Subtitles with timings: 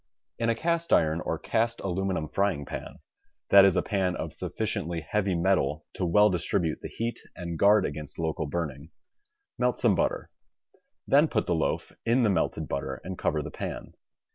[0.39, 2.97] In a cast iron or cast aluminum frying pan
[3.51, 7.85] (that is a pan of sufficiently heavy metal to well distribute thje heat and guard
[7.85, 8.89] against local burning)
[9.59, 10.31] melt some butter,
[11.07, 13.93] then put the loaf in the melted butter and cover the pan.